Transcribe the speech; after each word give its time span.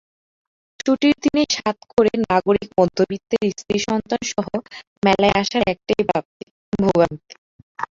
ছুটির 0.79 1.15
দিনে 1.23 1.43
সাধ 1.55 1.77
করে 1.91 2.11
নাগরিক 2.25 2.69
মধ্যবিত্তের 2.79 3.45
স্ত্রী-সন্তানসহ 3.53 4.47
মেলায় 5.03 5.35
আসার 5.41 5.63
একটাই 5.73 6.01
প্রাপ্তি—ভোগান্তি। 6.09 7.33